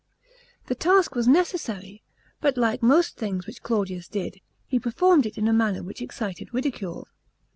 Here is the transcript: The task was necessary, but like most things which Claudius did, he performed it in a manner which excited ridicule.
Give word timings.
The 0.65 0.73
task 0.73 1.13
was 1.13 1.27
necessary, 1.27 2.01
but 2.39 2.57
like 2.57 2.81
most 2.81 3.17
things 3.17 3.45
which 3.45 3.61
Claudius 3.61 4.07
did, 4.07 4.41
he 4.65 4.79
performed 4.79 5.27
it 5.27 5.37
in 5.37 5.47
a 5.47 5.53
manner 5.53 5.83
which 5.83 6.01
excited 6.01 6.51
ridicule. 6.51 7.07